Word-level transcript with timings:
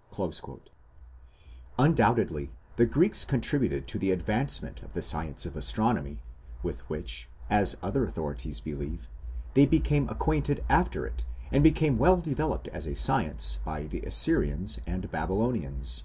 "Undoubtedly 1.78 2.50
the 2.76 2.86
Greeks 2.86 3.22
contributed 3.22 3.86
to 3.86 3.98
the 3.98 4.10
advancement 4.12 4.82
of 4.82 4.94
the 4.94 5.02
science 5.02 5.44
of 5.44 5.56
astronomy, 5.56 6.22
with 6.62 6.88
which, 6.88 7.28
as 7.50 7.76
other 7.82 8.06
authorities 8.06 8.60
believe, 8.60 9.10
they 9.52 9.66
became 9.66 10.08
acquainted 10.08 10.64
after 10.70 11.04
it 11.04 11.26
had 11.50 11.62
become 11.62 11.98
well 11.98 12.16
developed 12.16 12.66
as 12.68 12.86
a 12.86 12.96
science 12.96 13.58
by 13.62 13.82
the 13.86 14.00
Assyrians 14.00 14.78
and 14.86 15.10
Babylonians. 15.12 16.04